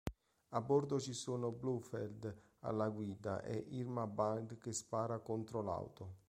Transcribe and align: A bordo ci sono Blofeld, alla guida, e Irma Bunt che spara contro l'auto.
A 0.49 0.59
bordo 0.61 0.99
ci 0.99 1.13
sono 1.13 1.51
Blofeld, 1.51 2.35
alla 2.61 2.89
guida, 2.89 3.43
e 3.43 3.67
Irma 3.69 4.07
Bunt 4.07 4.57
che 4.57 4.71
spara 4.73 5.19
contro 5.19 5.61
l'auto. 5.61 6.13